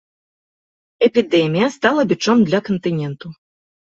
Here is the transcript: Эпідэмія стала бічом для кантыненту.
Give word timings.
Эпідэмія 1.07 1.67
стала 1.75 2.05
бічом 2.13 2.37
для 2.47 2.59
кантыненту. 2.71 3.27